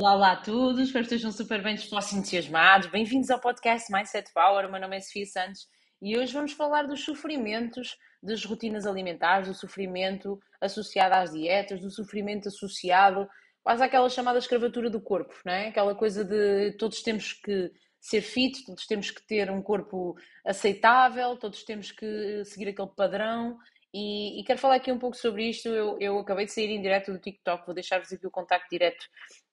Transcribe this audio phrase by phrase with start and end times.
[0.00, 2.86] Olá, olá a todos, espero que estejam super bem dispostos e entusiasmados.
[2.88, 4.64] Bem-vindos ao podcast Mindset Power.
[4.64, 5.66] O meu nome é Sofia Santos
[6.00, 11.90] e hoje vamos falar dos sofrimentos das rotinas alimentares, do sofrimento associado às dietas, do
[11.90, 13.28] sofrimento associado
[13.60, 15.66] quase àquela chamada escravatura do corpo, não é?
[15.66, 20.14] Aquela coisa de todos temos que ser fit, todos temos que ter um corpo
[20.46, 23.58] aceitável, todos temos que seguir aquele padrão
[23.92, 25.68] e, e, quero falar aqui um pouco sobre isto.
[25.68, 29.04] Eu, eu acabei de sair em direto do TikTok, vou deixar-vos aqui o contacto direto,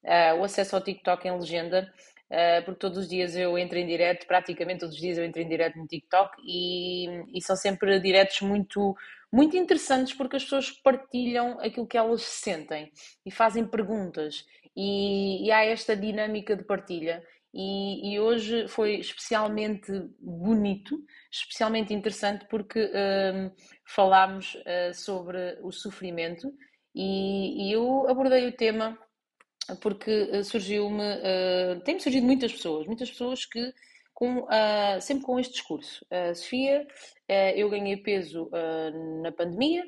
[0.05, 1.91] uh, o acesso ao TikTok em legenda,
[2.30, 5.41] uh, porque todos os dias eu entro em direto, praticamente todos os dias eu entro
[5.41, 8.96] em direto no TikTok e, e são sempre diretos muito,
[9.32, 12.91] muito interessantes porque as pessoas partilham aquilo que elas sentem
[13.26, 17.24] e fazem perguntas e, e há esta dinâmica de partilha.
[17.58, 21.02] E, e, hoje foi especialmente bonito,
[21.32, 23.49] especialmente interessante, porque um,
[23.85, 26.52] falámos uh, sobre o sofrimento
[26.94, 28.99] e, e, eu abordei o tema
[29.82, 33.74] porque uh, surgiu-me, uh, tem-me surgido muitas pessoas, muitas pessoas que
[34.13, 36.05] com, uh, sempre com este discurso.
[36.35, 36.88] Sofia,
[37.54, 38.49] eu ganhei peso
[39.21, 39.84] na pandemia,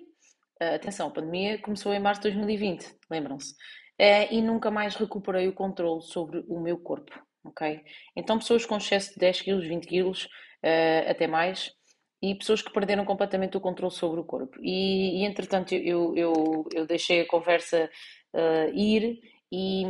[0.60, 3.56] atenção, a pandemia começou em março de 2020, lembram-se,
[4.30, 7.18] e nunca mais recuperei o controle sobre o meu corpo
[7.48, 7.82] ok?
[8.16, 11.72] Então, pessoas com excesso de 10 quilos, 20 quilos, uh, até mais,
[12.22, 14.58] e pessoas que perderam completamente o controle sobre o corpo.
[14.62, 17.90] E, e entretanto, eu, eu, eu deixei a conversa
[18.34, 19.20] uh, ir
[19.52, 19.84] e,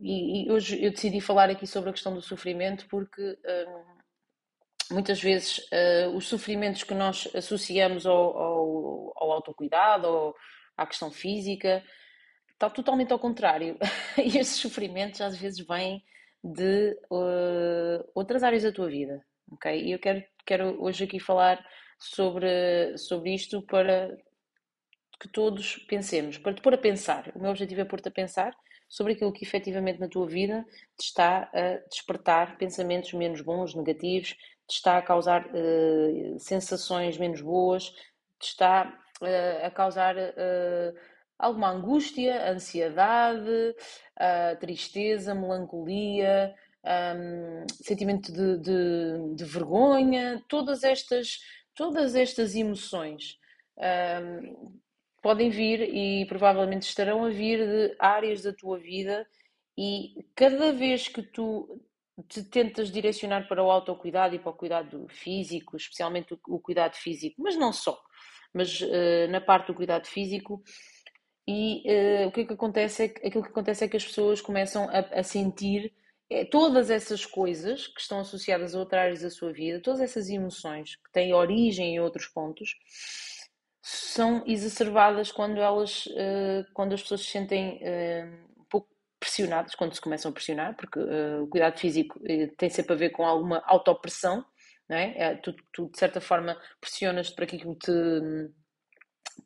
[0.00, 3.86] e, e, hoje eu decidi falar aqui sobre a questão do sofrimento porque uh,
[4.90, 10.34] muitas vezes uh, os sofrimentos que nós associamos ao, ao, ao autocuidado ou
[10.76, 11.84] à questão física
[12.52, 13.78] está totalmente ao contrário.
[14.18, 16.02] e esses sofrimentos às vezes vêm
[16.42, 19.80] de uh, outras áreas da tua vida, ok?
[19.80, 21.64] E eu quero, quero hoje aqui falar
[22.00, 24.16] sobre, sobre isto para
[25.20, 27.30] que todos pensemos, para te pôr a pensar.
[27.34, 28.52] O meu objetivo é pôr-te a pensar
[28.88, 30.64] sobre aquilo que efetivamente na tua vida
[30.96, 34.34] te está a despertar pensamentos menos bons, negativos,
[34.66, 37.90] te está a causar uh, sensações menos boas,
[38.38, 40.98] te está uh, a causar uh,
[41.38, 43.74] alguma angústia, ansiedade,
[44.58, 46.52] tristeza, melancolia,
[46.84, 51.38] um, sentimento de, de, de, vergonha, todas estas,
[51.74, 53.38] todas estas emoções.
[53.76, 54.80] Um,
[55.28, 59.26] podem vir e provavelmente estarão a vir de áreas da tua vida
[59.76, 61.82] e cada vez que tu
[62.26, 67.42] te tentas direcionar para o autocuidado e para o cuidado físico, especialmente o, cuidado físico,
[67.42, 68.00] mas não só,
[68.54, 70.62] mas uh, na parte do cuidado físico,
[71.46, 74.06] e uh, o que é que acontece é que, aquilo que acontece é que as
[74.06, 75.92] pessoas começam a, a sentir
[76.30, 80.30] é, todas essas coisas que estão associadas a outras áreas da sua vida, todas essas
[80.30, 82.74] emoções que têm origem em outros pontos,
[83.90, 88.88] são exacerbadas quando elas, uh, quando as pessoas se sentem uh, um pouco
[89.18, 92.20] pressionadas, quando se começam a pressionar, porque o cuidado físico
[92.56, 94.44] tem sempre a ver com alguma autopressão,
[94.88, 95.14] não é?
[95.16, 97.92] é tu, tu, de certa forma pressionas para que aquilo te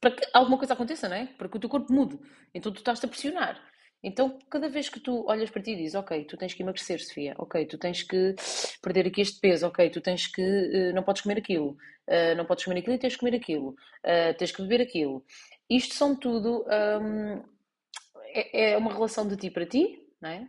[0.00, 1.26] para que alguma coisa aconteça, não é?
[1.26, 2.18] Para que o teu corpo mude.
[2.54, 3.60] Então tu estás-te a pressionar.
[4.04, 7.00] Então, cada vez que tu olhas para ti e dizes, ok, tu tens que emagrecer,
[7.00, 8.34] Sofia, ok, tu tens que
[8.82, 11.76] perder aqui este peso, ok, tu tens que, uh, não podes comer aquilo,
[12.08, 15.24] uh, não podes comer aquilo e tens que comer aquilo, uh, tens que beber aquilo.
[15.70, 16.64] Isto são tudo,
[17.00, 17.44] um,
[18.24, 20.48] é, é, uma relação de ti para ti, não é?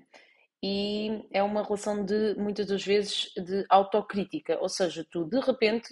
[0.63, 5.89] E é uma relação de, muitas das vezes, de autocrítica, ou seja, tu de repente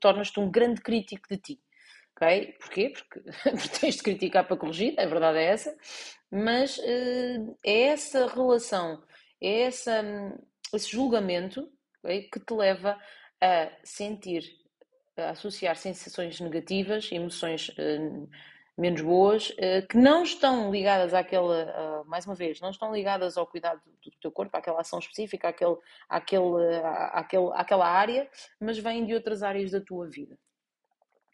[0.00, 1.60] tornas-te um grande crítico de ti
[2.22, 2.56] ok?
[2.58, 2.90] Porquê?
[2.90, 5.76] Porque, porque tens de criticar para corrigir, a verdade é essa,
[6.30, 9.02] mas uh, é essa relação,
[9.40, 10.02] é essa,
[10.72, 11.68] esse julgamento
[12.02, 12.98] okay, que te leva
[13.40, 14.44] a sentir,
[15.16, 18.28] a associar sensações negativas, emoções uh,
[18.78, 23.46] menos boas, uh, que não estão ligadas àquela, mais uma vez, não estão ligadas ao
[23.46, 25.76] cuidado do teu corpo, àquela ação específica, àquele,
[26.08, 26.76] àquele,
[27.12, 30.38] àquele, àquela área, mas vêm de outras áreas da tua vida.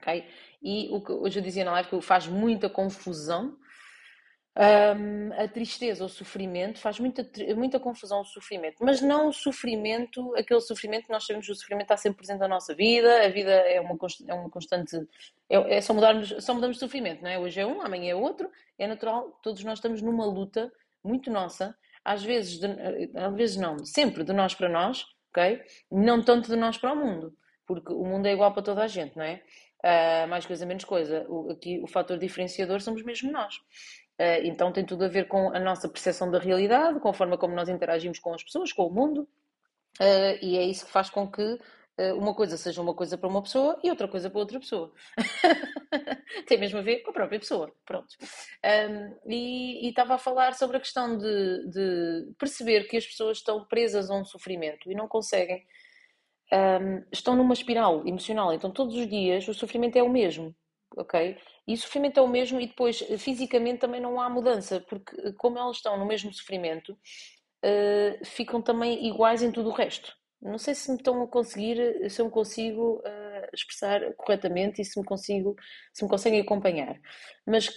[0.01, 0.25] Okay?
[0.63, 3.59] E o que hoje eu dizia na live que faz muita confusão
[4.59, 7.25] um, a tristeza, o sofrimento, faz muita,
[7.55, 11.55] muita confusão o sofrimento, mas não o sofrimento, aquele sofrimento que nós sabemos que o
[11.55, 13.97] sofrimento está sempre presente na nossa vida, a vida é uma,
[14.27, 14.97] é uma constante,
[15.49, 17.39] é, é só, mudarmos, só mudamos de sofrimento, não é?
[17.39, 20.73] Hoje é um, amanhã é outro, é natural, todos nós estamos numa luta
[21.05, 22.67] muito nossa, às vezes, de,
[23.15, 25.63] às vezes não, sempre de nós para nós, ok?
[25.89, 27.33] Não tanto de nós para o mundo,
[27.65, 29.41] porque o mundo é igual para toda a gente, não é?
[29.85, 31.25] Uh, mais coisa, menos coisa.
[31.29, 33.57] O, aqui o fator diferenciador somos mesmo nós.
[34.21, 37.39] Uh, então tem tudo a ver com a nossa percepção da realidade, com a forma
[37.39, 39.29] como nós interagimos com as pessoas, com o mundo,
[40.01, 41.59] uh, e é isso que faz com que
[42.17, 44.93] uma coisa seja uma coisa para uma pessoa e outra coisa para outra pessoa.
[46.47, 47.73] tem mesmo a ver com a própria pessoa.
[47.85, 48.15] Pronto.
[48.65, 53.65] Um, e estava a falar sobre a questão de, de, perceber que as pessoas estão
[53.65, 55.67] presas a um sofrimento e não conseguem.
[56.51, 60.55] Um, estão numa espiral emocional, então todos os dias o sofrimento é o mesmo,
[60.97, 61.37] ok?
[61.67, 65.59] E o sofrimento é o mesmo, e depois fisicamente também não há mudança, porque como
[65.59, 70.17] elas estão no mesmo sofrimento, uh, ficam também iguais em tudo o resto.
[70.41, 74.85] Não sei se me estão a conseguir, se eu me consigo uh, expressar corretamente e
[74.85, 75.57] se me consigo,
[75.93, 76.99] se me conseguem acompanhar.
[77.47, 77.69] Mas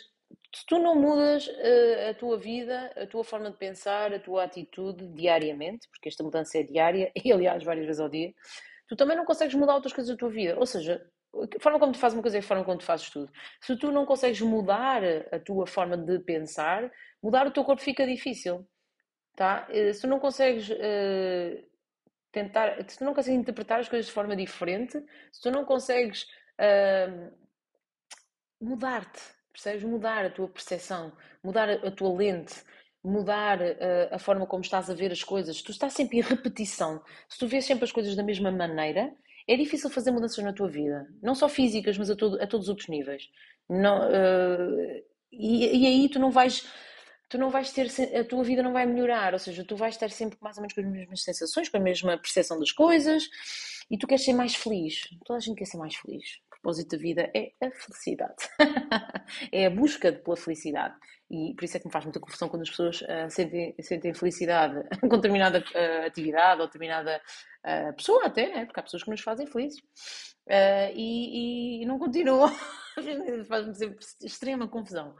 [0.53, 4.43] se tu não mudas uh, a tua vida, a tua forma de pensar, a tua
[4.43, 8.33] atitude diariamente, porque esta mudança é diária e aliás várias vezes ao dia,
[8.87, 10.57] tu também não consegues mudar outras coisas da tua vida.
[10.59, 13.09] Ou seja, a forma como tu fazes uma coisa é a forma como tu fazes
[13.09, 13.31] tudo.
[13.61, 15.01] Se tu não consegues mudar
[15.31, 16.91] a tua forma de pensar,
[17.23, 18.67] mudar o teu corpo fica difícil.
[19.35, 19.65] Tá?
[19.69, 21.71] Eh, se tu não consegues uh,
[22.31, 25.01] tentar, se tu não consegues interpretar as coisas de forma diferente,
[25.31, 26.23] se tu não consegues
[26.59, 27.31] uh,
[28.59, 29.21] mudar-te,
[29.51, 29.83] percebes?
[29.83, 31.11] Mudar a tua percepção,
[31.43, 32.55] mudar a, tua lente,
[33.03, 37.01] mudar uh, a forma como estás a ver as coisas, tu estás sempre em repetição,
[37.27, 39.13] se tu vês sempre as coisas da mesma maneira,
[39.47, 42.67] é difícil fazer mudanças na tua vida, não só físicas, mas a, todo, a todos
[42.67, 43.29] os outros níveis.
[43.69, 46.67] Não, uh, e, e aí tu não vais
[47.31, 50.11] tu não vais ter, a tua vida não vai melhorar, ou seja, tu vais estar
[50.11, 53.23] sempre mais ou menos com as mesmas sensações, com a mesma percepção das coisas
[53.89, 55.01] e tu queres ser mais feliz.
[55.25, 56.41] Toda a gente quer ser mais feliz.
[56.61, 58.35] O propósito da vida é a felicidade.
[59.51, 60.93] é a busca pela felicidade.
[61.27, 64.13] E por isso é que me faz muita confusão quando as pessoas uh, sentem, sentem
[64.13, 67.19] felicidade com determinada uh, atividade ou determinada
[67.65, 68.65] uh, pessoa, até, né?
[68.65, 69.81] porque há pessoas que nos fazem felizes
[70.93, 72.47] e, e, não continuam.
[73.47, 75.15] Faz-me sempre extrema confusão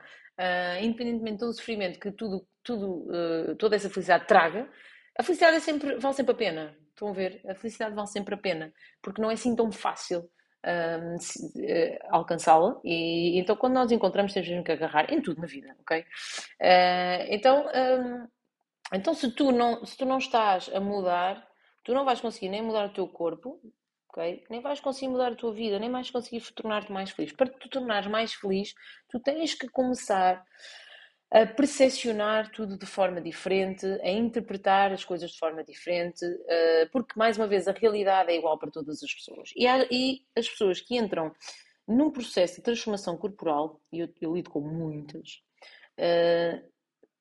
[0.82, 4.68] independentemente do sofrimento que tudo, tudo, toda essa felicidade traga,
[5.18, 6.78] a felicidade é sempre, vale sempre a pena.
[6.90, 7.42] Estão a ver?
[7.48, 10.30] A felicidade vale sempre a pena, porque não é assim tão fácil
[10.66, 12.80] um, uh, alcançá-la.
[12.84, 16.06] E então, quando nós encontramos, temos mesmo que agarrar em tudo na vida, ok?
[17.30, 18.28] então, um,
[18.94, 21.48] então se, tu não, se tu não estás a mudar,
[21.84, 23.60] tu não vais conseguir nem mudar o teu corpo,
[24.10, 24.44] ok?
[24.50, 27.32] Nem vais conseguir mudar a tua vida, nem vais conseguir tornar-te mais feliz.
[27.32, 28.74] Para te tornares mais feliz,
[29.10, 30.44] tu tens que começar
[31.32, 37.18] a percepcionar tudo de forma diferente, a interpretar as coisas de forma diferente, eh, porque,
[37.18, 39.50] mais uma vez, a realidade é igual para todas as pessoas.
[39.56, 41.34] E, há, e as pessoas que entram
[41.88, 45.42] num processo de transformação corporal, e eu, eu lido com muitas,
[45.98, 46.70] uh,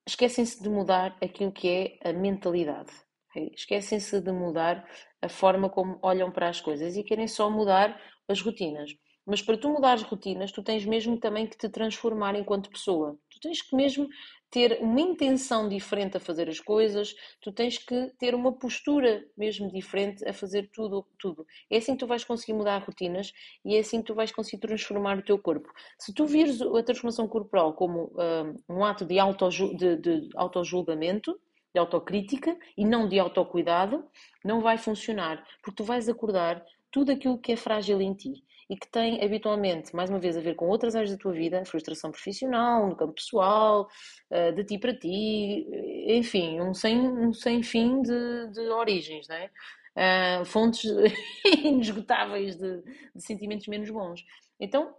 [0.06, 2.92] esquecem-se de mudar aquilo que é a mentalidade.
[3.30, 3.52] Okay?
[3.54, 4.84] Esquecem-se de mudar
[5.22, 8.90] a forma como olham para as coisas e querem só mudar as rotinas.
[9.30, 13.16] Mas para tu mudar as rotinas, tu tens mesmo também que te transformar enquanto pessoa.
[13.30, 14.08] Tu tens que mesmo
[14.50, 19.70] ter uma intenção diferente a fazer as coisas, tu tens que ter uma postura mesmo
[19.70, 21.46] diferente a fazer tudo, tudo.
[21.70, 23.32] É assim que tu vais conseguir mudar rotinas
[23.64, 25.72] e é assim que tu vais conseguir transformar o teu corpo.
[25.96, 31.38] Se tu vires a transformação corporal como uh, um ato de, auto, de, de autojulgamento,
[31.72, 34.04] de autocrítica e não de autocuidado,
[34.44, 38.76] não vai funcionar, porque tu vais acordar tudo aquilo que é frágil em ti e
[38.76, 42.12] que tem habitualmente, mais uma vez, a ver com outras áreas da tua vida, frustração
[42.12, 43.88] profissional, no campo pessoal,
[44.30, 45.66] eh, de ti para ti,
[46.06, 49.50] enfim, um sem, um sem fim de, de origens, é?
[49.96, 50.84] Uh, fontes
[51.64, 54.24] inesgotáveis de, de, sentimentos menos bons.
[54.60, 54.94] Então,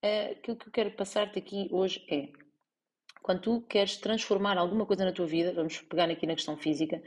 [0.00, 2.28] aquilo que eu quero passar-te aqui hoje é
[3.20, 7.02] quando tu queres transformar alguma coisa na tua vida, vamos pegar aqui na questão física,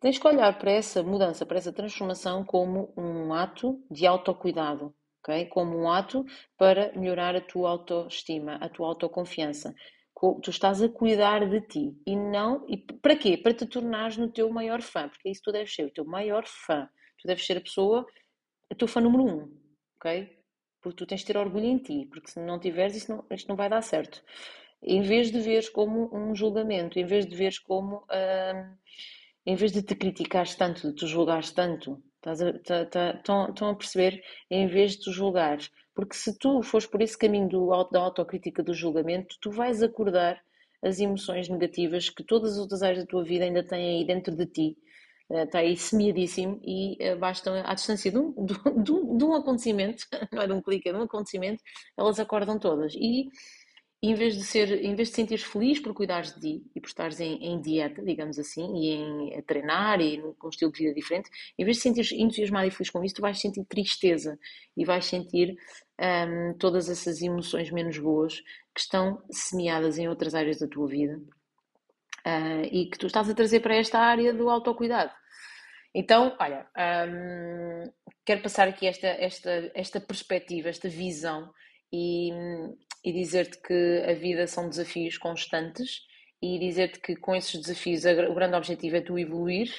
[0.00, 5.46] tens que olhar para essa mudança, para essa transformação como um ato de autocuidado, ok?
[5.46, 6.24] Como um ato
[6.56, 9.74] para melhorar a tua autoestima, a tua autoconfiança.
[10.42, 12.64] Tu estás a cuidar de ti e não.
[12.68, 13.36] E para quê?
[13.36, 16.06] Para te tornares no teu maior fã, porque é isso tu deves ser, o teu
[16.06, 16.88] maior fã.
[17.18, 18.06] Tu deves ser a pessoa,
[18.70, 19.58] a tua fã número um,
[19.96, 20.38] ok?
[20.80, 23.48] Porque tu tens de ter orgulho em ti, porque se não tiveres, isto não, isto
[23.48, 24.22] não vai dar certo
[24.82, 27.96] em vez de veres como um julgamento, em vez de veres como.
[28.04, 28.76] Uh,
[29.46, 33.48] em vez de te criticares tanto, de te julgares tanto, estás a, tá, tá, estão,
[33.48, 34.20] estão a perceber?
[34.50, 35.70] Em vez de te julgares.
[35.94, 40.42] Porque se tu fores por esse caminho do, da autocrítica, do julgamento, tu vais acordar
[40.82, 44.34] as emoções negativas que todas as outras áreas da tua vida ainda têm aí dentro
[44.36, 44.76] de ti.
[45.28, 50.04] Está aí semeadíssimo e uh, basta à distância de um, de, de, de um acontecimento,
[50.30, 51.62] não é de um clique, é de um acontecimento,
[51.96, 52.94] elas acordam todas.
[52.94, 53.28] E
[54.02, 56.88] em vez de ser, em vez de sentir feliz por cuidares de ti e por
[56.88, 60.94] estares em, em dieta, digamos assim, e em treinar e com um estilo de vida
[60.94, 64.38] diferente, em vez de sentir entusiasmado e feliz com isso, tu vais sentir tristeza
[64.76, 65.56] e vais sentir
[65.98, 68.40] um, todas essas emoções menos boas
[68.74, 71.18] que estão semeadas em outras áreas da tua vida
[72.26, 75.12] uh, e que tu estás a trazer para esta área do autocuidado.
[75.94, 76.66] Então, olha,
[77.08, 77.90] um,
[78.26, 81.50] quero passar aqui esta, esta, esta perspectiva, esta visão
[81.90, 82.30] e,
[83.06, 86.00] e dizer-te que a vida são desafios constantes
[86.42, 89.70] e dizer-te que com esses desafios o grande objetivo é tu evoluir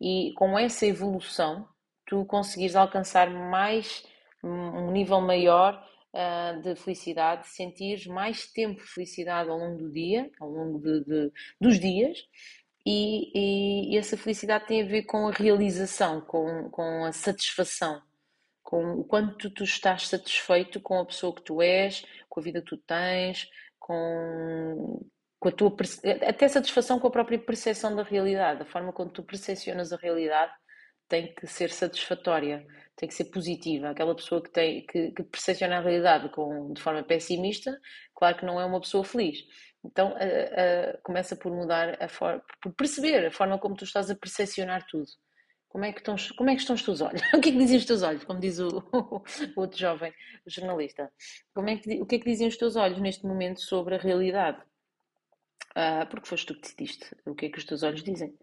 [0.00, 1.68] e com essa evolução
[2.06, 4.02] tu conseguires alcançar mais
[4.42, 10.30] um nível maior uh, de felicidade, sentires mais tempo de felicidade ao longo do dia,
[10.40, 12.18] ao longo de, de, dos dias,
[12.86, 18.00] e, e, e, essa felicidade tem a ver com a realização, com, com a satisfação,
[18.70, 22.60] com o quanto tu, estás satisfeito com a pessoa que tu és, com a vida
[22.60, 23.48] que tu tens,
[23.80, 25.04] com,
[25.40, 25.76] com a tua
[26.24, 30.52] até satisfação com a própria percepção da realidade, a forma como tu percepcionas a realidade
[31.08, 33.90] tem que ser satisfatória, tem que ser positiva.
[33.90, 37.76] Aquela pessoa que, tem, que, que percepciona a realidade com, de forma pessimista,
[38.14, 39.38] claro que não é uma pessoa feliz.
[39.84, 40.14] Então,
[41.02, 45.08] começa por mudar a forma, por perceber a forma como tu estás a percepcionar tudo.
[45.70, 47.22] Como é que estão, como é que estão os teus olhos?
[47.32, 48.24] o que é que dizem os teus olhos?
[48.24, 48.68] Como diz o,
[49.56, 50.12] o outro jovem
[50.46, 51.10] jornalista.
[51.54, 53.98] Como é que, o que é que dizem os teus olhos neste momento sobre a
[53.98, 54.60] realidade?
[55.70, 57.16] Uh, porque foste tu que decidiste.
[57.24, 58.36] O que é que os teus olhos dizem?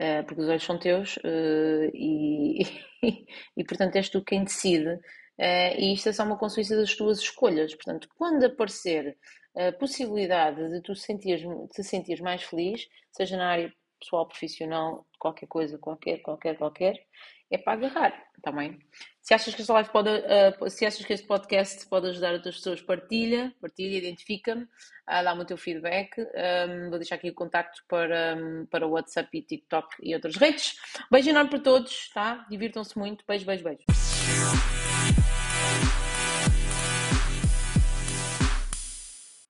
[0.00, 2.62] uh, porque os olhos são teus uh, e,
[3.02, 3.26] e,
[3.56, 4.98] e, portanto, és tu quem decide.
[5.38, 7.74] E isto é só uma consequência das tuas escolhas.
[7.74, 9.16] Portanto, quando aparecer
[9.56, 11.42] a possibilidade de tu sentires,
[11.74, 17.06] te sentires mais feliz, seja na área pessoal, profissional, qualquer coisa, qualquer, qualquer, qualquer,
[17.50, 18.72] é para agarrar, também.
[18.72, 18.78] Tá
[19.20, 22.56] se achas que esta live pode, uh, se achas que este podcast pode ajudar outras
[22.56, 24.68] pessoas, partilha, partilha, identifica-me, uh,
[25.06, 26.18] dá-me o teu feedback.
[26.20, 30.76] Um, vou deixar aqui o contacto para, um, para WhatsApp e TikTok e outras redes.
[31.10, 32.46] Beijo enorme para todos, tá?
[32.50, 33.24] Divirtam-se muito.
[33.26, 34.11] Beijo, beijo, beijo.